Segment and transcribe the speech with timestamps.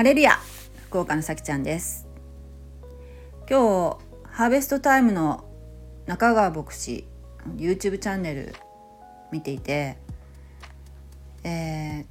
[0.00, 0.38] ハレルヤ
[0.86, 2.08] 福岡のさきちゃんです
[3.46, 3.98] 今日
[4.30, 5.44] ハーベストタイムの
[6.06, 7.04] 中川牧師
[7.58, 8.54] YouTube チャンネル
[9.30, 9.98] 見ていて、
[11.44, 12.06] え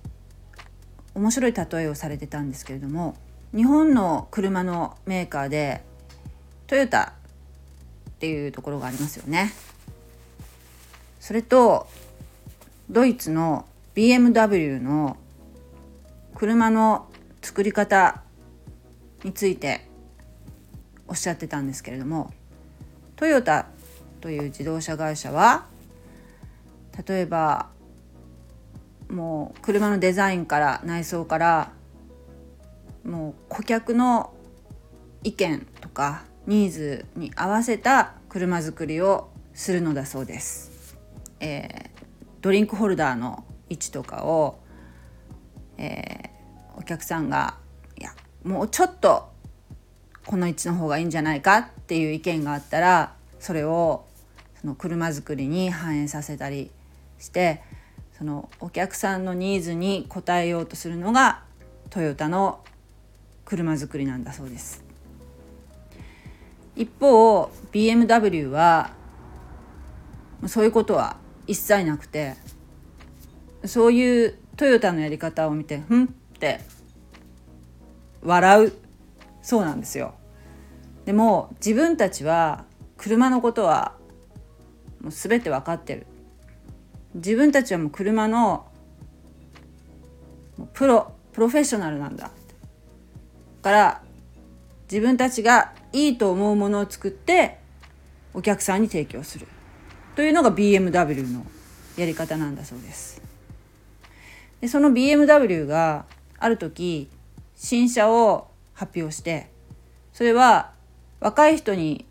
[1.16, 3.16] ー、面白い例えをされてたんですけれども
[3.56, 5.82] 日本の車のメーカーで
[6.68, 7.16] トヨタ
[8.08, 9.52] っていうところがありますよね。
[11.20, 11.88] それと
[12.88, 13.65] ドイツの
[13.96, 15.18] BMW の
[16.36, 17.09] 車の
[17.42, 18.21] 作り方
[19.24, 19.88] について
[21.07, 22.32] おっしゃってたんですけれども
[23.15, 23.68] トヨタ
[24.21, 25.65] という自動車会社は
[27.07, 27.70] 例えば
[29.10, 31.71] もう車のデザインから内装から
[33.03, 34.34] もう顧客の
[35.23, 40.98] 意見とかニーズに合わせた車作りをするのだそうです。
[41.40, 41.90] えー、
[42.42, 44.59] ドリンクホルダーの位置とかを、
[45.78, 46.29] えー、
[46.90, 47.56] 客さんが
[47.98, 48.12] いや
[48.44, 49.30] もうちょっと
[50.26, 54.06] この位置の方がいいんじゃないかっていう意見があったらそれを
[54.59, 56.72] その車作りに反映させたり
[57.20, 57.62] して
[58.17, 61.44] そのお客さんのニーズに応えようとするのが
[61.90, 62.60] トヨタの
[63.45, 64.84] 車作りなんだそうです。
[66.76, 68.92] 一方 BMW は
[70.48, 72.36] そういうことは一切なくて
[73.66, 76.08] そういうトヨタのやり方を見て「ふん」っ
[76.40, 76.62] て
[78.23, 78.73] 笑う
[79.42, 80.14] そうなんですよ。
[81.06, 82.66] でも自分たちは
[82.98, 83.95] 車のことは
[85.02, 86.06] もう全て分かってる
[87.16, 88.67] 自分たちはもう車の
[90.73, 92.31] プロプロフェッショナルなんだだ
[93.61, 94.02] から
[94.92, 97.59] 自分たちがいいと思うものを作って
[98.33, 99.48] お客さんに提供する
[100.16, 101.45] というのが BMW の
[101.98, 103.22] やり方なんだそうです。
[104.61, 106.06] でその BMW が
[106.38, 107.09] ある時
[107.62, 109.52] 新車を発表して
[110.14, 110.72] それは
[111.20, 112.06] 若い人に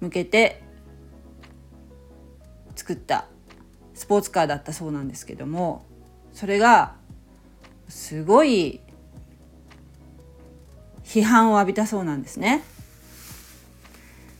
[0.00, 0.62] 向けて
[2.74, 3.26] 作った
[3.92, 5.84] スポーツカーだったそうなんですけども
[6.32, 6.94] それが
[7.90, 8.80] すごい
[11.04, 12.64] 批判を浴びたそうなんですね。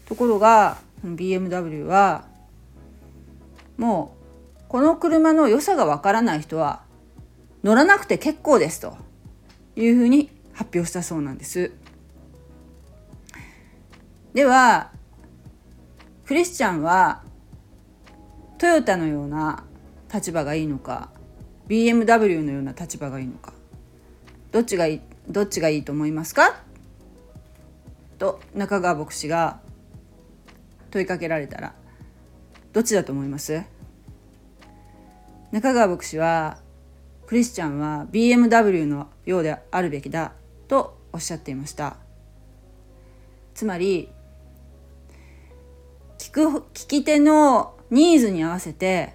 [0.06, 2.24] ところが BMW は
[3.76, 4.16] も
[4.58, 6.82] うこの車の良さがわからない人は
[7.62, 8.96] 乗らなくて結構ですと
[9.76, 11.72] いうふうに発表したそうなんです。
[14.32, 14.90] では
[16.24, 17.22] クリスチャンは
[18.58, 19.64] トヨタのような
[20.12, 21.10] 立場がいいのか
[21.68, 23.52] BMW のような立場がいいのか
[24.52, 26.60] どっちがいいどっちがいいと思いますか？
[28.18, 29.60] と中川牧師が
[30.90, 31.74] 問いかけられたら
[32.72, 33.62] どっちだと思います？
[35.50, 36.58] 中川牧師は
[37.26, 40.32] クリスチャンは BMW のようであるべきだ
[40.68, 41.96] とおっしゃっていました
[43.54, 44.10] つまり
[46.18, 46.40] 聞く
[46.74, 49.14] 聞き手のニーズに合わせて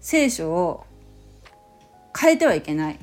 [0.00, 0.86] 聖書を
[2.18, 2.98] 変えてはいけない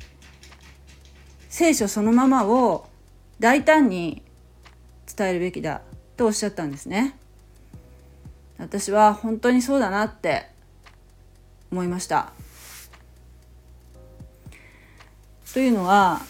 [1.50, 2.88] 聖書そのままを
[3.40, 4.22] 大胆に
[5.16, 5.82] 伝えるべきだ
[6.18, 7.16] とおっしゃったんですね。
[8.58, 10.50] 私は本当にそうだなって
[11.72, 12.34] 思いました。
[15.56, 16.22] というのは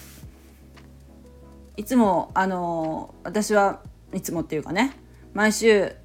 [1.78, 3.82] いつもあの私は
[4.14, 4.96] いつもっていうかね
[5.34, 5.96] 毎週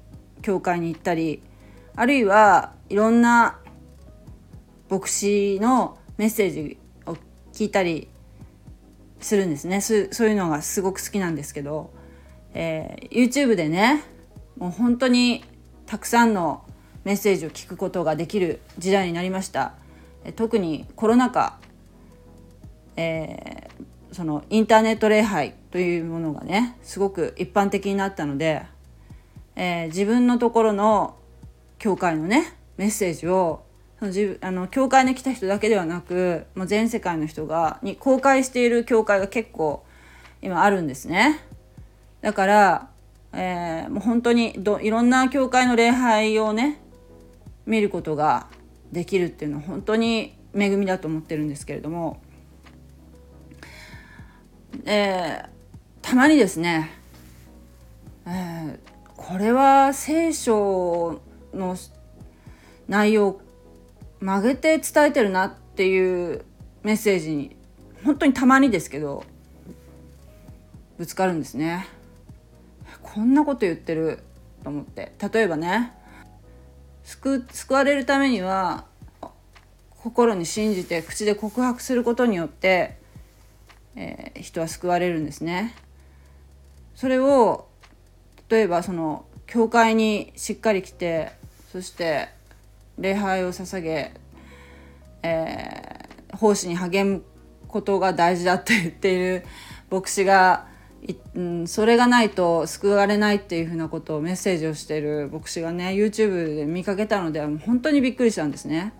[0.41, 1.43] 教会に行ったり
[1.95, 3.59] あるいはいろんな
[4.89, 7.15] 牧師のメッセージを
[7.53, 8.07] 聞いたり
[9.19, 9.81] するんですね。
[9.81, 11.93] そういうのがすごく好きなんですけど、
[12.55, 14.03] えー、YouTube でね
[14.57, 15.45] もう本当に
[15.85, 16.65] たくさんの
[17.03, 19.75] メッセージを聞くことができる時代になりました。
[20.35, 21.59] 特にコロナ禍、
[22.95, 28.63] えー、そのインターネット礼拝というものがねすごく一般的になったので、
[29.55, 31.15] えー、自分のところの
[31.79, 33.63] 教会のねメッセージを
[33.99, 39.83] その自分あの教会に来た人だけではなくもう全世界の人がに公開している教会が結構
[40.41, 41.39] 今あるんですね。
[42.21, 42.91] だから
[43.33, 46.81] えー、もう本当にどいろんな教会の礼拝をね
[47.65, 48.47] 見ることが
[48.91, 52.21] できるっていうのは本当に恵みだと思ってるんですけれども、
[54.85, 55.47] えー、
[56.01, 56.91] たまにですね、
[58.25, 58.77] えー、
[59.15, 61.21] これは聖書
[61.53, 61.75] の
[62.87, 63.41] 内容を
[64.19, 66.45] 曲げて伝えてるなっていう
[66.83, 67.55] メッセージに
[68.03, 69.23] 本当にたまにですけど
[70.97, 71.87] ぶつかるんですね。
[73.01, 74.19] こんなこと言ってる
[74.63, 75.91] と思って例えばね
[77.03, 78.85] 救救われるためには
[79.89, 83.00] 心に信じて口で告白することによって
[83.95, 85.75] えー、人は救われるんですね。
[86.95, 87.67] それを
[88.49, 91.31] 例えばその教会にしっかり来て
[91.71, 92.29] そして
[92.97, 94.13] 礼拝を捧げ、
[95.23, 97.23] えー、奉仕に励む
[97.67, 99.45] ことが大事だって言っている
[99.89, 100.69] 牧師が
[101.33, 108.93] うん、それがないと救われないっていうふうなことをメッセージをしている牧師がね YouTube で見かけたので本当にびっくりしたんですね。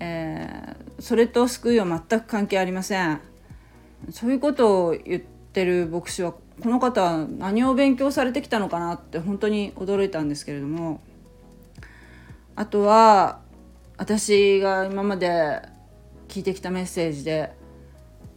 [0.00, 3.20] えー、それと救いは全く関係ありません。
[4.10, 11.00] そういうことを言ってる牧師はこの方何を勉強されてきたのかなって本当に驚いたんですけれども。
[12.56, 13.40] あとは
[13.96, 15.60] 私が今まで
[16.28, 17.52] 聞いてきたメッセージで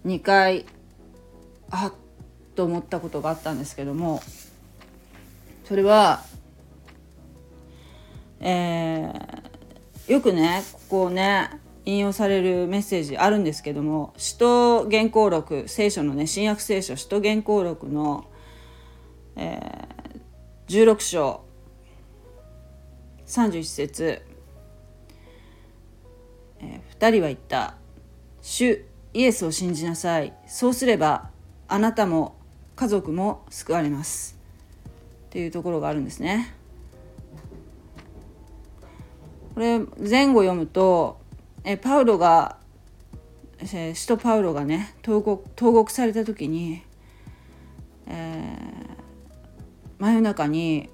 [0.06, 0.66] 2回
[1.70, 1.94] あっ
[2.56, 4.22] と思ったことがあったんですけども。
[5.66, 6.24] それは、
[8.40, 11.50] えー、よくねここね
[11.88, 18.26] 引用されるメッセージあるんですけども使徒原稿録聖書のね新約聖書使徒原稿録の、
[19.38, 21.42] えー、16章
[23.26, 24.22] 31節、
[26.60, 27.76] えー、2人は言った
[28.44, 30.34] 「主イエスを信じなさい。
[30.46, 31.30] そうすれば
[31.70, 32.36] あなたも
[32.76, 34.38] 家族も救われます。
[35.28, 36.54] っていうところがあるんですね。
[39.56, 41.26] これ前後読むと
[41.64, 42.58] えパウロが
[43.64, 46.82] 使徒パウロがね投獄投獄された時に、
[48.08, 50.90] えー、真夜中に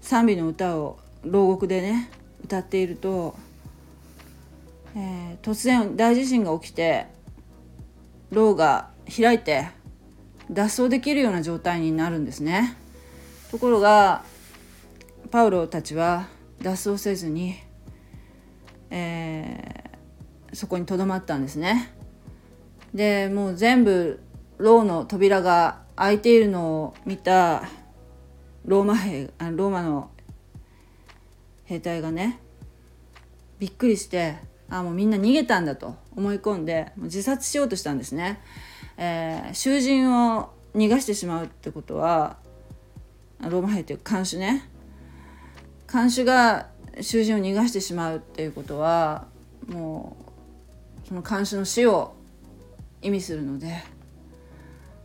[0.00, 2.10] 賛美の歌を牢獄でね
[2.44, 3.34] 歌っていると、
[4.94, 7.06] えー、突然大地震が起きて
[8.30, 9.68] 牢が開いて
[10.50, 12.76] 脱走できるような状態になるんですね。
[13.50, 14.24] ところが
[15.30, 16.28] パウロたちは
[16.62, 17.56] 脱走せずに、
[18.90, 21.92] えー、そこにとどまったんですね。
[22.94, 24.20] でもう全部
[24.58, 27.64] 牢の扉が開いているのを見た
[28.64, 30.10] ローマ兵あローマの
[31.64, 32.40] 兵隊がね
[33.58, 34.36] びっくりして
[34.68, 38.40] あもうみんな逃げたんだと思い込んで自殺しようとしたんですね。
[38.96, 42.38] えー、囚人を逃がしてしまうってことは
[43.40, 44.68] ローマ兵という看守ね。
[45.86, 46.68] 看守が
[47.00, 49.26] 囚人を逃がしてしまうっていうことは
[49.68, 50.16] も
[51.04, 52.14] うその看守の死を
[53.02, 53.82] 意味するので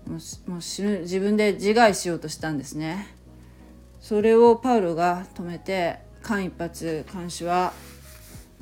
[0.08, 0.18] も
[0.48, 3.08] うもう死ぬ自分で自害しようとしたんですね。
[4.00, 7.74] それをパウロが止めて間一髪看守は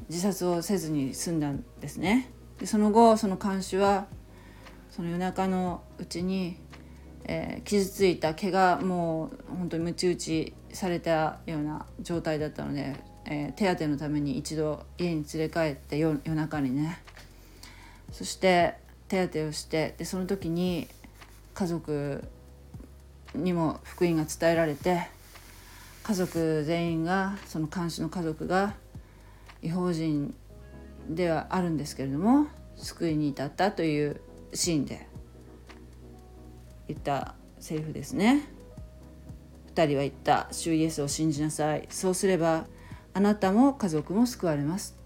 [0.10, 2.30] 自殺をせずに済んだんですね。
[2.60, 4.08] でその後その看守は
[4.90, 6.58] その夜中のうちに、
[7.24, 12.96] えー、傷ついた毛がもう本当にムチ打ちされたような状態だったので、
[13.32, 17.00] えー、手当てのために一度家に連れ帰って夜中にね。
[18.12, 18.74] そして
[19.08, 20.88] 手当てをしてでその時に
[21.54, 22.24] 家族
[23.36, 25.08] にも福音が伝えられて
[26.02, 28.74] 家族全員がその監視の家族が
[29.62, 30.34] 違法人
[31.08, 32.48] ではあるんですけれども
[32.78, 34.22] 救いに至ったという
[34.54, 35.08] シーンで
[36.88, 38.48] 言ったセリフですね。
[39.76, 41.86] 2人は言った「主イエスを信じなさい。
[41.92, 42.66] そうすれば
[43.14, 44.98] あなたも家族も救われます」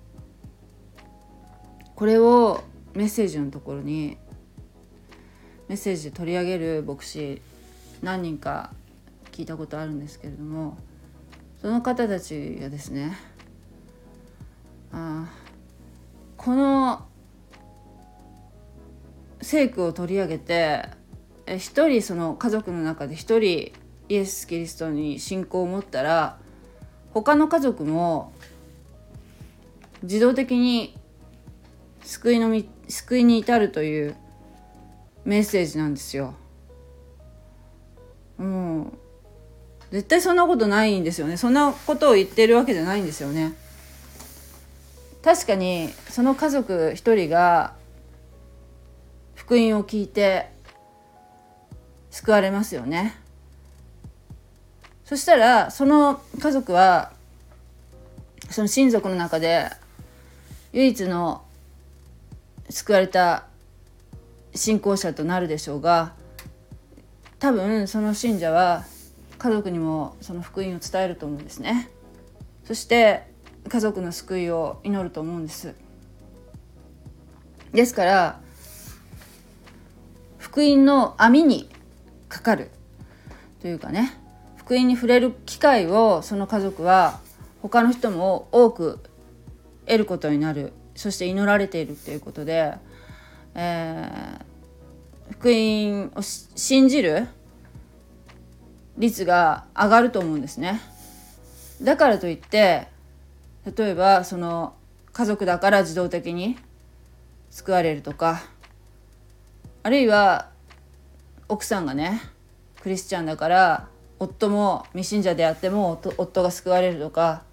[1.96, 2.64] これを
[2.94, 4.18] メッセージのところに
[5.68, 7.42] メッセージで取り上げる牧師
[8.02, 8.72] 何人か
[9.32, 10.78] 聞いたことあるんですけれども
[11.62, 13.18] その方たちがですね
[14.92, 15.32] あ
[16.38, 17.06] この
[19.42, 20.90] 聖句を取り上げて
[21.48, 23.72] 一人その家族の中で一人
[24.10, 26.40] イエス・キリストに信仰を持ったら
[27.14, 28.34] 他の家族も
[30.02, 30.98] 自動的に
[32.04, 34.16] 救いのみ救いに至るという
[35.26, 36.34] メッセージなんですよ。
[38.38, 38.94] もう
[39.92, 43.54] 絶対そんなことないんですよねそんなことを言ってるわけじゃないんですよね。
[45.24, 47.76] 確かにその家族一人が
[49.36, 50.50] 福音を聞いて
[52.10, 53.16] 救われますよね
[55.06, 57.12] そしたらその家族は
[58.50, 59.70] その親族の中で
[60.72, 61.44] 唯一の
[62.70, 63.46] 救われた
[64.56, 66.14] 信仰者となるでしょうが
[67.40, 68.86] 多分その信者は
[69.38, 71.90] 家族にもその福音を伝えると思うんですね。
[72.64, 73.24] そして
[73.68, 75.76] 家族の救いを祈ると思うんです。
[77.74, 78.40] ですから
[80.38, 81.70] 福音の網に
[82.30, 82.70] かかる
[83.62, 84.23] というかね。
[84.64, 87.20] 福音に触れる機会をその家族は
[87.62, 89.00] 他の人も多く
[89.86, 92.74] 得ることになるそして祈られているっていうことで、
[93.56, 97.28] えー、福音を信じる
[98.98, 100.80] 率が上がると思うんですね。
[101.82, 102.88] だからといって
[103.66, 104.76] 例えばその
[105.12, 106.58] 家族だから自動的に
[107.50, 108.44] 救われるとか
[109.82, 110.50] あるいは
[111.50, 112.22] 奥さんがね
[112.82, 113.88] クリスチャンだから
[114.24, 117.44] 夫も未信者であっても夫が救われるとか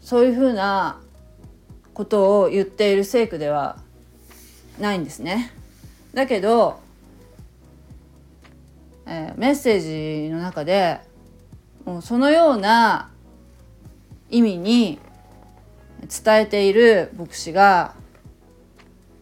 [0.00, 1.00] そういうふうな
[1.94, 3.78] ことを言っている聖句では
[4.80, 5.52] ないんですね。
[6.14, 6.80] だけど、
[9.06, 11.00] えー、メッセージの中で
[11.84, 13.10] もうそのような
[14.30, 14.98] 意味に
[16.24, 17.94] 伝えている牧師が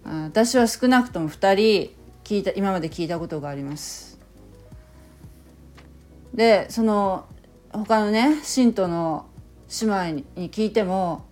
[0.04, 4.09] 私は少なくとも2人聞いた今まで聞いたことがあります。
[6.34, 7.26] でその
[7.72, 9.26] 他のね信徒の
[9.80, 11.24] 姉妹に聞いても、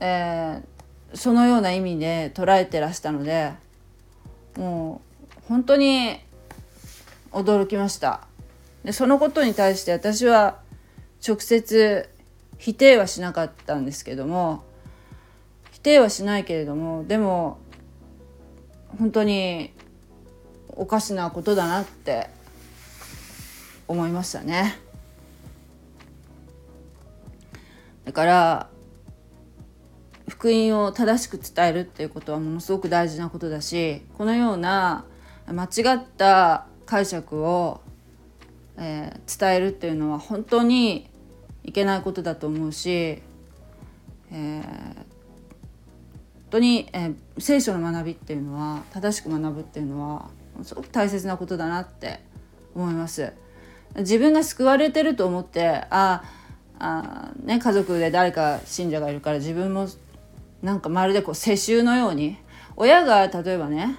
[0.00, 3.52] えー、そのような意味で捉えてらしたので
[4.56, 5.00] も
[5.38, 6.18] う本当に
[7.30, 8.26] 驚きました。
[8.84, 10.60] でそのことに対して私は
[11.26, 12.08] 直接
[12.58, 14.64] 否定はしなかったんですけども
[15.70, 17.58] 否定はしないけれどもでも
[18.98, 19.72] 本当に
[20.68, 22.28] おかしなことだなって
[23.88, 24.78] 思いましたね。
[28.04, 28.68] だから
[30.28, 35.04] 福音を正しく伝えるっていうことはものすごく大事なことだしこのような
[35.46, 37.80] 間違った解釈を、
[38.76, 41.08] えー、伝えるっていうのは本当に
[41.64, 45.04] いけないことだと思うし、えー、本
[46.50, 50.30] 当に、えー、聖書の学びっていうのは正しく学ぶっていうのは
[50.64, 52.20] すごく大切なことだなって
[52.74, 53.32] 思います。
[53.96, 56.22] 自分が救われてると思ってあ
[56.78, 59.86] あ、ね、家族で誰か信者がいるから自分も
[60.62, 62.38] なんかまるでこう世襲のように
[62.76, 63.96] 親が例えばね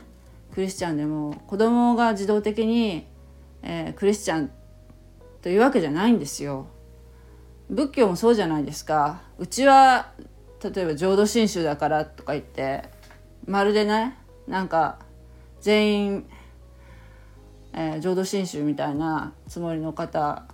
[0.53, 3.05] クリスチャンでも子供が自動的に、
[3.61, 4.51] えー、クリスチャン
[5.41, 6.67] というわけじゃないんですよ。
[7.69, 9.21] 仏教もそうじゃないですか。
[9.39, 10.11] うちは
[10.63, 12.83] 例えば浄土真宗だからとか言って
[13.45, 14.99] まるでねなんか
[15.59, 16.25] 全員、
[17.73, 20.45] えー、浄土真宗みたいなつもりの方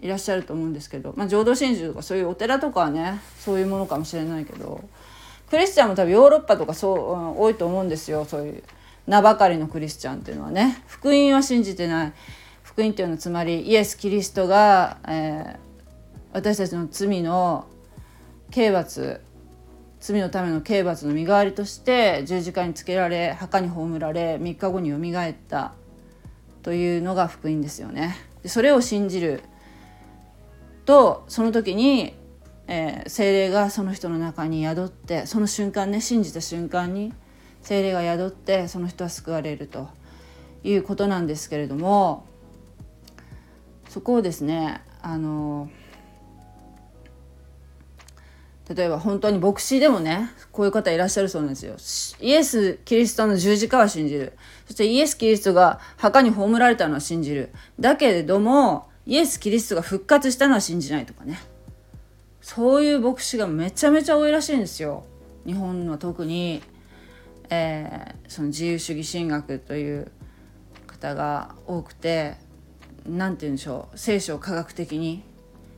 [0.00, 4.84] いらっしゃると思うんですけど、まあ、浄土真宗とかそういうお寺とかはねそういうものかもしれないけど
[5.50, 8.24] クリスチャンも多分ヨーロッパとかそう、うん、多いと思うんですよ。
[8.24, 8.62] そういう
[9.06, 10.82] 名ばかりのクリスチャンっていうのはね。
[10.88, 12.12] 福音は信じてない。
[12.64, 15.56] 福音っていうのはつまりイエス・キリストが、えー、
[16.32, 17.66] 私たちの罪の
[18.50, 19.20] 刑罰
[20.00, 25.72] 罪のための刑罰の身代わりとして十字架につけられ墓に葬られ3日後によみがえった。
[26.66, 28.16] というのが福音ですよね。
[28.42, 29.40] でそれを信じる
[30.84, 32.16] とその時に、
[32.66, 37.12] えー、精霊がその人の中に宿ってその瞬間ね信じた瞬間に
[37.62, 39.90] 精霊が宿ってその人は救われると
[40.64, 42.26] いうことなんですけれども
[43.88, 45.70] そこをですねあの
[48.74, 51.76] 例えば本当に牧師でもねこういう方いらっしゃるそうなんですよ。
[52.20, 54.32] イエス・キリストの十字架は信じる。
[54.66, 57.50] そしてイエス・キリストが墓に葬られたのは信じる。
[57.78, 61.38] だけれどもイエス・キリストが復活したのは信じないとかね
[62.40, 65.04] そういう牧師がめちゃめちゃ多いらしいんですよ
[65.46, 66.60] 日本は特に、
[67.48, 70.10] えー、その自由主義神学という
[70.88, 72.34] 方が多くて
[73.06, 75.22] 何て言うんでしょう聖書を科学的に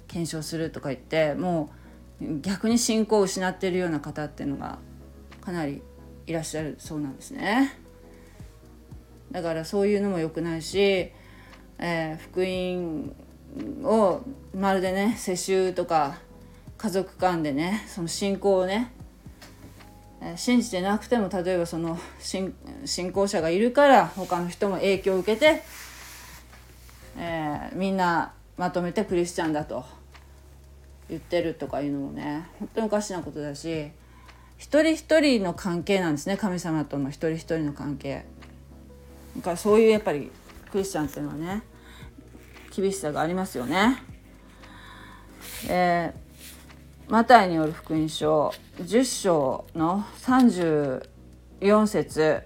[0.08, 1.77] 検証するとか言ってもう
[2.20, 4.78] 逆に信仰を失っているような方っていうのが
[5.40, 5.82] かなり
[6.26, 7.74] いらっしゃるそうなんですね。
[9.30, 11.12] だからそういうのも良くないし
[11.78, 13.14] えー、福音
[13.84, 14.22] を
[14.54, 16.18] まるでね世襲とか
[16.76, 18.92] 家族間でねその信仰をね、
[20.20, 22.52] え、信じてなくても例えばその信
[23.12, 25.62] 仰者がいるから他の人も影響を受けて、
[27.16, 29.84] えー、みんなまとめてクリスチャンだと
[31.08, 33.90] 言ってるとかいうのもね本当におかしなことだし
[34.58, 38.24] 一人一人の関係なんですね神様との一人一人の関係。
[39.36, 40.30] だからそういうやっぱり
[40.70, 41.62] クリスチャンっていうのはね
[42.74, 44.02] 厳しさがありますよね。
[45.68, 52.42] えー、マタイによる福音書10章の34節、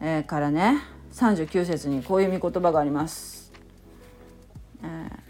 [0.00, 3.52] えー、からね39節にこういう御言葉があります。
[4.82, 5.27] えー、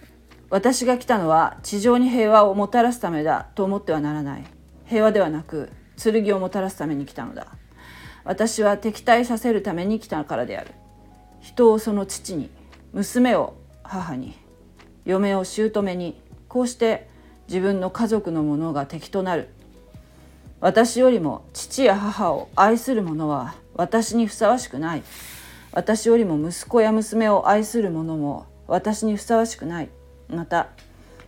[0.50, 4.44] 私が来たのは地上に平和をもたらすためだと思ってはならない。
[4.86, 5.70] 平和ではなく
[6.02, 7.48] 剣をもたらすために来たのだ。
[8.24, 10.70] 私は敵対させるために来たからである。
[11.40, 12.50] 人をその父に
[12.92, 14.36] 娘を母に
[15.04, 17.08] 嫁を姑にこうして
[17.46, 19.50] 自分の家族のものが敵となる。
[20.60, 25.02] 私よりも父や母を愛する者は私にふさわしくない。
[25.72, 29.90] 私よりも息子や娘を愛する者も私にふさわしくない。
[30.28, 30.68] また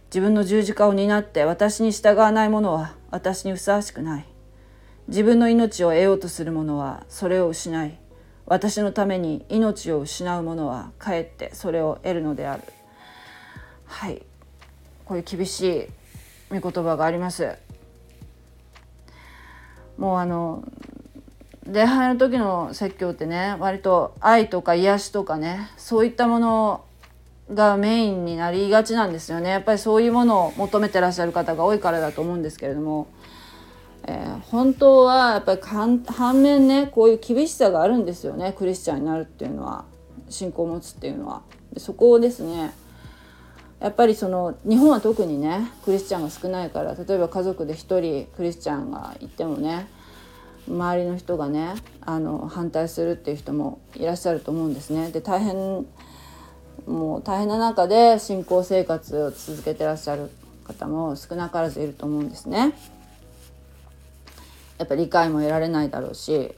[0.06, 4.26] 自分の十字架を担って私に従わない者は私にふさわしくない。
[5.08, 7.98] 自分の命を得ようとする者はそれを失い
[8.46, 12.62] 私のために命を失う者はかえってそれを得るのである。
[13.86, 14.22] はい。
[15.04, 15.88] こういう厳し
[16.52, 17.56] い御言葉があります。
[19.96, 20.64] もうあの
[21.66, 26.84] 礼拝の時の説教ってね割と愛とか癒しとかねそういったもの
[27.54, 33.08] がメインになりがちなんですよねやっぱりそういうものを求めてらっしゃる方が多いからだと思うんですけれども、
[34.04, 39.84] えー、本当はやっぱり反面ねこういう厳しさがあるんですよねクリスチャンになるっていうのは
[40.28, 41.42] 信仰を持つっていうのは。
[41.72, 42.72] でそこをですね
[43.80, 49.88] やっぱりその日本は特にねクリスチャンが少ないから例えば家族で1人クリスチャンがいてもね
[50.68, 55.10] 周りの人がねあの反対するっていう人もいらっしゃると思うんですね。
[55.10, 55.86] で大変
[56.86, 60.30] もう大変な中で信仰生活を続けてらっしゃる
[60.64, 62.74] 方も少なからずいると思うんですね。
[64.78, 66.54] やっぱ理解も得られないだろうし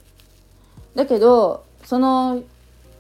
[0.95, 2.43] だけどその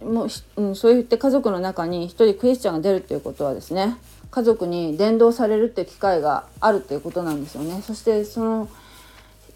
[0.04, 3.96] もう、うん、そう言って家族の中に一人クリスチャンが出るっていうことはですね
[4.32, 7.82] 家族に伝道されるって機会があるっていうことなんですよね。
[7.82, 8.68] そしてその、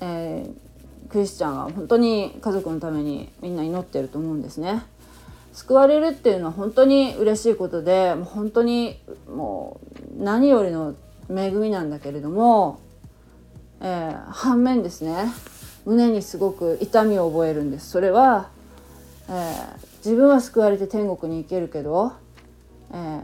[0.00, 4.84] えー、クリスチャンは本当に家族のためにみんな祈ってると思うんですね。
[5.56, 9.80] 救われるっていうのは本当に嬉しいことでもう本当にも
[10.18, 10.94] う何よりの
[11.30, 12.78] 恵みなんだけれども、
[13.80, 15.32] えー、反面ですね
[15.86, 17.88] 胸にすごく痛みを覚えるんです。
[17.88, 18.50] それは、
[19.30, 22.12] えー、自分は救われて天国に行けるけど、
[22.92, 23.22] えー、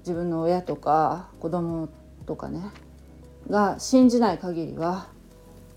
[0.00, 1.88] 自分の親とか子供
[2.26, 2.60] とかね
[3.48, 5.06] が信じない限りは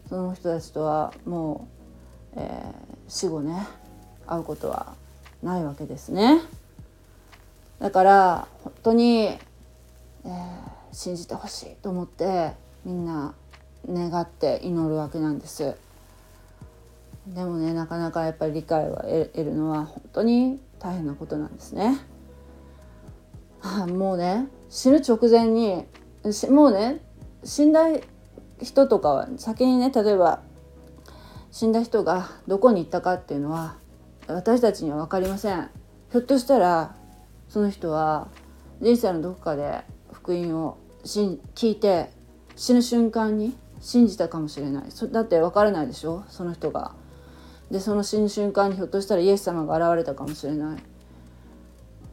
[0.10, 1.70] その人たちとはも
[2.36, 2.74] う、えー、
[3.08, 3.66] 死後ね
[4.28, 5.02] 会うことは
[5.44, 6.42] ないわけですね。
[7.80, 10.30] だから本当に、えー、
[10.92, 12.54] 信じてほしいと思って
[12.86, 13.34] みんな
[13.88, 15.76] 願って祈るわけなんです。
[17.28, 21.98] でもねなかなかやっぱり理解を得るのは本当に大変なことなんですね。
[23.62, 25.86] あ、 もうね死ぬ直前に
[26.50, 27.02] もうね
[27.44, 27.82] 死んだ
[28.62, 30.40] 人とかは先にね例えば
[31.52, 33.76] 死んだ人がどこに行ったかっていうのは
[34.28, 35.70] 私たちには分かりません。
[36.12, 36.96] ひょっとしたら
[37.50, 38.28] その人は
[38.82, 39.82] 人生のどこかで
[40.12, 42.10] 福音を聞いて
[42.56, 44.84] 死ぬ瞬間に信じたかもしれない。
[45.12, 46.24] だって分からないでしょ？
[46.30, 46.94] その人が。
[47.72, 50.78] でその死ぬ瞬間にひょっとしたらイエス様が現れたかもしれない。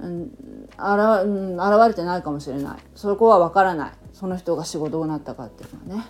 [0.00, 2.78] うん、現うん、現れてないかもしれない。
[2.94, 3.92] そこは分からない。
[4.14, 6.06] その人が死後どうなったかっていうのはね。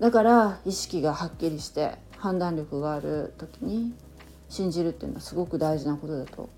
[0.00, 3.94] だから意識がはっきりして判断力がある時に
[4.54, 6.48] 信じるっていうのはすごく大事なことだと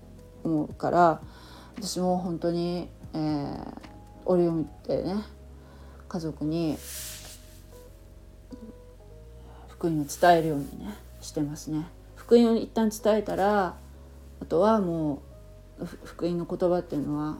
[0.43, 1.19] 思うから
[1.77, 3.61] 私も本当に、えー、
[4.25, 5.15] 折を見てね
[6.07, 6.77] 家族に
[9.67, 11.87] 福音を伝えるようにねしてますね。
[12.15, 13.75] 福音を一旦伝えたら
[14.41, 15.23] あとはも
[15.79, 17.37] う福音の言葉っていうのは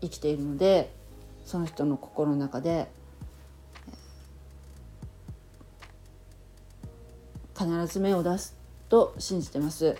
[0.00, 0.90] 生きているので
[1.44, 2.88] その人の心の中で
[7.54, 8.59] 必ず芽を出す
[8.90, 9.96] と信じてます。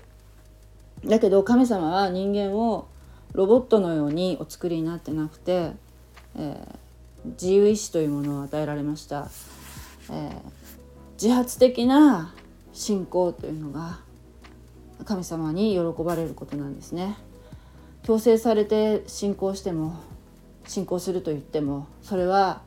[1.06, 2.88] だけど神様は人間を
[3.32, 5.72] ロボットのようにお作りになってなくて、
[6.36, 9.30] えー、自由意志というものを与えられました、
[10.10, 10.32] えー、
[11.14, 12.34] 自発的な
[12.72, 14.00] 信仰というのが
[15.06, 17.16] 神様に喜ばれることなんですね。
[18.02, 19.94] 強制されて信仰しても
[20.66, 22.62] 信仰すると言ってもそれは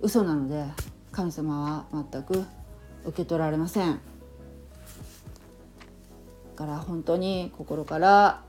[0.00, 0.64] 嘘なので
[1.12, 2.44] 神様は全く
[3.04, 4.00] 受け取られません。
[6.58, 8.42] から本当に心から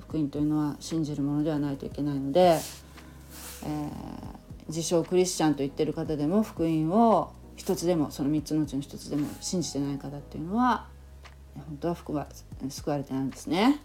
[0.00, 3.88] 福音というのは信じるものではないといけないので、えー、
[4.66, 10.88] 自称クリスチャンと言ってる方でも福音を一つでもその3つのうちの一つでも信じてない方っていうのは
[11.54, 12.26] 本当は救わ
[12.68, 13.80] 救われてないんですね。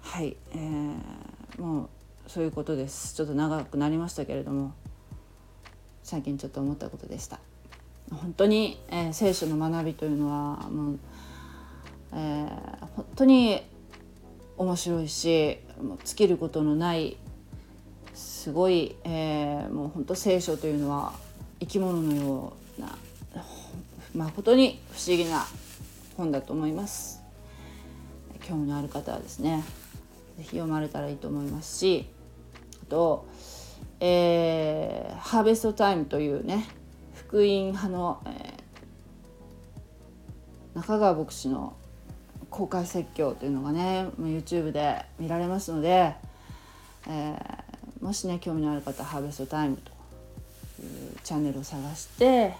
[0.00, 1.88] はい、えー、もう
[2.26, 4.72] そういうことですちょっと長くなりましたけれども
[6.02, 7.38] 最近ちょっと思ったことでした。
[8.10, 10.98] 本当に、えー、聖書の学びというのはもう
[12.12, 13.62] えー、本当に
[14.56, 17.16] 面白いしもう尽きることのない
[18.14, 21.12] すごい、えー、もう本当聖書というのは
[21.60, 22.96] 生き物のような
[24.14, 25.46] 誠に不思議な
[26.16, 27.20] 本だと思います。
[28.50, 29.62] 興味のある方はですね
[30.38, 32.06] 是非読まれたらいいと思いますし
[32.82, 33.26] あと、
[34.00, 36.66] えー、ハーベストタイムというね
[37.14, 41.76] 福音派の、えー、中川牧師の
[42.60, 46.14] 公開説教というのがね YouTube で見られますので、
[47.08, 49.90] えー、もしね興味のある方ハーベストタイムと
[50.82, 52.54] いうチャンネルを探して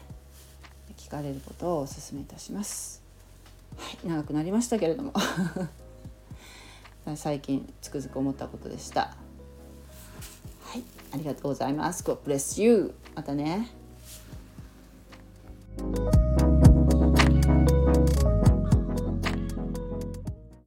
[0.96, 3.02] 聞かれることをお勧めいたします。
[3.76, 5.12] はい、長くなりましたけれども
[7.14, 9.14] 最近つくづく思ったことでした。
[10.62, 10.82] はい、
[11.12, 12.02] ありがとうございます。
[12.04, 12.94] God bless you.
[13.14, 13.68] またね。